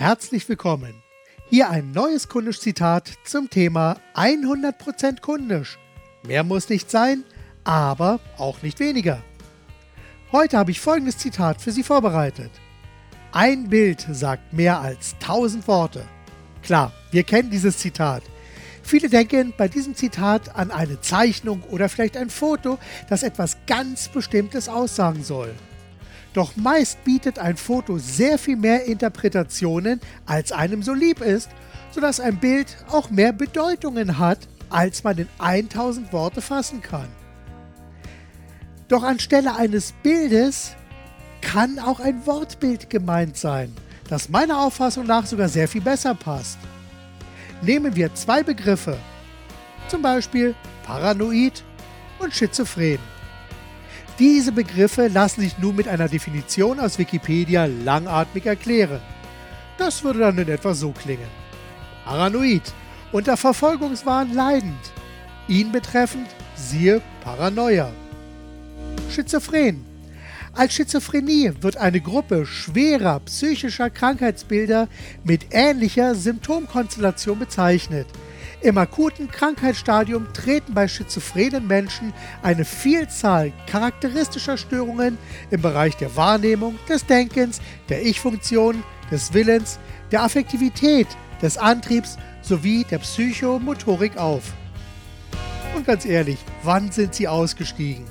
Herzlich 0.00 0.48
willkommen. 0.48 0.94
Hier 1.50 1.68
ein 1.68 1.92
neues 1.92 2.26
Kundisch-Zitat 2.26 3.12
zum 3.22 3.50
Thema 3.50 3.98
100% 4.14 5.20
kundisch. 5.20 5.78
Mehr 6.26 6.42
muss 6.42 6.70
nicht 6.70 6.90
sein, 6.90 7.22
aber 7.64 8.18
auch 8.38 8.62
nicht 8.62 8.80
weniger. 8.80 9.22
Heute 10.32 10.56
habe 10.56 10.70
ich 10.70 10.80
folgendes 10.80 11.18
Zitat 11.18 11.60
für 11.60 11.70
Sie 11.70 11.82
vorbereitet. 11.82 12.50
Ein 13.32 13.68
Bild 13.68 14.06
sagt 14.10 14.54
mehr 14.54 14.80
als 14.80 15.16
1000 15.20 15.68
Worte. 15.68 16.06
Klar, 16.62 16.94
wir 17.10 17.22
kennen 17.22 17.50
dieses 17.50 17.76
Zitat. 17.76 18.22
Viele 18.82 19.10
denken 19.10 19.52
bei 19.54 19.68
diesem 19.68 19.94
Zitat 19.94 20.56
an 20.56 20.70
eine 20.70 21.02
Zeichnung 21.02 21.62
oder 21.64 21.90
vielleicht 21.90 22.16
ein 22.16 22.30
Foto, 22.30 22.78
das 23.10 23.22
etwas 23.22 23.58
ganz 23.66 24.08
Bestimmtes 24.08 24.66
aussagen 24.66 25.22
soll. 25.22 25.54
Doch 26.32 26.54
meist 26.56 27.02
bietet 27.04 27.38
ein 27.38 27.56
Foto 27.56 27.98
sehr 27.98 28.38
viel 28.38 28.56
mehr 28.56 28.84
Interpretationen, 28.84 30.00
als 30.26 30.52
einem 30.52 30.82
so 30.82 30.94
lieb 30.94 31.20
ist, 31.20 31.50
sodass 31.90 32.20
ein 32.20 32.38
Bild 32.38 32.76
auch 32.90 33.10
mehr 33.10 33.32
Bedeutungen 33.32 34.18
hat, 34.18 34.38
als 34.68 35.02
man 35.02 35.18
in 35.18 35.28
1000 35.38 36.12
Worte 36.12 36.40
fassen 36.40 36.80
kann. 36.80 37.08
Doch 38.86 39.02
anstelle 39.02 39.56
eines 39.56 39.92
Bildes 40.02 40.76
kann 41.40 41.78
auch 41.78 42.00
ein 42.00 42.26
Wortbild 42.26 42.90
gemeint 42.90 43.36
sein, 43.36 43.74
das 44.08 44.28
meiner 44.28 44.60
Auffassung 44.60 45.06
nach 45.06 45.26
sogar 45.26 45.48
sehr 45.48 45.68
viel 45.68 45.80
besser 45.80 46.14
passt. 46.14 46.58
Nehmen 47.62 47.94
wir 47.96 48.14
zwei 48.14 48.42
Begriffe, 48.42 48.96
zum 49.88 50.02
Beispiel 50.02 50.54
paranoid 50.84 51.64
und 52.18 52.32
schizophren. 52.32 52.98
Diese 54.18 54.52
Begriffe 54.52 55.08
lassen 55.08 55.40
sich 55.40 55.58
nun 55.58 55.76
mit 55.76 55.88
einer 55.88 56.08
Definition 56.08 56.78
aus 56.80 56.98
Wikipedia 56.98 57.66
langatmig 57.66 58.46
erklären. 58.46 59.00
Das 59.78 60.04
würde 60.04 60.20
dann 60.20 60.38
in 60.38 60.48
etwa 60.48 60.74
so 60.74 60.92
klingen. 60.92 61.28
Paranoid, 62.04 62.62
unter 63.12 63.36
Verfolgungswahn 63.36 64.34
leidend. 64.34 64.92
Ihn 65.48 65.72
betreffend, 65.72 66.28
siehe 66.54 67.00
Paranoia. 67.24 67.90
Schizophren. 69.10 69.84
Als 70.52 70.74
Schizophrenie 70.74 71.52
wird 71.60 71.76
eine 71.76 72.00
Gruppe 72.00 72.44
schwerer 72.44 73.20
psychischer 73.20 73.88
Krankheitsbilder 73.88 74.88
mit 75.24 75.46
ähnlicher 75.52 76.14
Symptomkonstellation 76.14 77.38
bezeichnet– 77.38 78.06
im 78.62 78.76
akuten 78.76 79.30
Krankheitsstadium 79.30 80.32
treten 80.32 80.74
bei 80.74 80.86
schizophrenen 80.86 81.66
Menschen 81.66 82.12
eine 82.42 82.64
Vielzahl 82.64 83.52
charakteristischer 83.66 84.58
Störungen 84.58 85.16
im 85.50 85.62
Bereich 85.62 85.96
der 85.96 86.14
Wahrnehmung, 86.16 86.78
des 86.88 87.06
Denkens, 87.06 87.60
der 87.88 88.04
Ich-Funktion, 88.04 88.82
des 89.10 89.32
Willens, 89.32 89.78
der 90.12 90.22
Affektivität, 90.22 91.08
des 91.40 91.56
Antriebs 91.56 92.18
sowie 92.42 92.84
der 92.84 92.98
Psychomotorik 92.98 94.18
auf. 94.18 94.52
Und 95.74 95.86
ganz 95.86 96.04
ehrlich, 96.04 96.38
wann 96.62 96.92
sind 96.92 97.14
sie 97.14 97.28
ausgestiegen? 97.28 98.04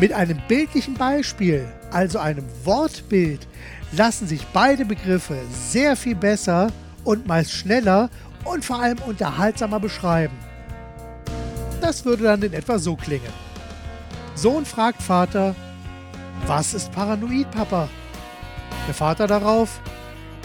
Mit 0.00 0.12
einem 0.12 0.40
bildlichen 0.48 0.94
Beispiel, 0.94 1.68
also 1.92 2.18
einem 2.18 2.46
Wortbild, 2.64 3.46
lassen 3.92 4.26
sich 4.26 4.44
beide 4.52 4.84
Begriffe 4.84 5.36
sehr 5.52 5.94
viel 5.94 6.14
besser 6.14 6.72
und 7.04 7.26
meist 7.26 7.52
schneller 7.52 8.08
und 8.44 8.64
vor 8.64 8.80
allem 8.80 8.98
unterhaltsamer 8.98 9.80
beschreiben. 9.80 10.36
Das 11.80 12.04
würde 12.04 12.24
dann 12.24 12.42
in 12.42 12.52
etwa 12.52 12.78
so 12.78 12.96
klingen. 12.96 13.32
Sohn 14.34 14.64
fragt 14.64 15.02
Vater, 15.02 15.54
was 16.46 16.74
ist 16.74 16.92
paranoid, 16.92 17.50
Papa? 17.50 17.88
Der 18.86 18.94
Vater 18.94 19.26
darauf, 19.26 19.80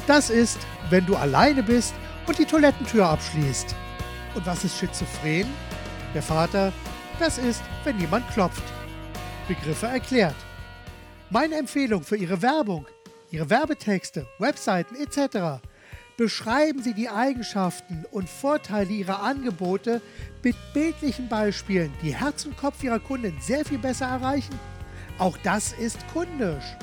das 0.07 0.29
ist, 0.29 0.59
wenn 0.89 1.05
du 1.05 1.15
alleine 1.15 1.63
bist 1.63 1.93
und 2.27 2.37
die 2.37 2.45
Toilettentür 2.45 3.07
abschließt. 3.07 3.75
Und 4.35 4.45
was 4.45 4.63
ist 4.63 4.77
schizophren? 4.77 5.47
Der 6.13 6.21
Vater, 6.21 6.73
das 7.19 7.37
ist, 7.37 7.61
wenn 7.83 7.99
jemand 7.99 8.29
klopft. 8.31 8.63
Begriffe 9.47 9.87
erklärt. 9.87 10.35
Meine 11.29 11.55
Empfehlung 11.55 12.03
für 12.03 12.17
Ihre 12.17 12.41
Werbung, 12.41 12.85
Ihre 13.31 13.49
Werbetexte, 13.49 14.27
Webseiten 14.39 14.95
etc 14.95 15.59
beschreiben 16.17 16.81
Sie 16.81 16.93
die 16.93 17.09
Eigenschaften 17.09 18.05
und 18.11 18.29
Vorteile 18.29 18.89
Ihrer 18.91 19.21
Angebote 19.21 20.01
mit 20.43 20.55
bildlichen 20.73 21.27
Beispielen, 21.27 21.91
die 22.01 22.15
Herz 22.15 22.45
und 22.45 22.57
Kopf 22.57 22.83
Ihrer 22.83 22.99
Kunden 22.99 23.35
sehr 23.41 23.65
viel 23.65 23.79
besser 23.79 24.05
erreichen. 24.05 24.57
Auch 25.17 25.37
das 25.43 25.73
ist 25.73 25.99
kundisch. 26.13 26.75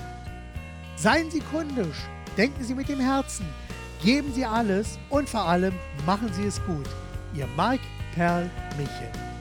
Seien 0.97 1.31
Sie 1.31 1.41
kundisch, 1.41 2.09
denken 2.37 2.63
Sie 2.63 2.75
mit 2.75 2.89
dem 2.89 3.01
Herzen, 3.01 3.47
geben 4.03 4.33
Sie 4.35 4.45
alles 4.45 4.99
und 5.11 5.29
vor 5.29 5.47
allem 5.47 5.75
machen 6.07 6.33
Sie 6.33 6.45
es 6.45 6.63
gut. 6.65 6.89
Ihr 7.35 7.49
Mike 7.57 7.85
Perl 8.15 8.51
Michel. 8.77 9.32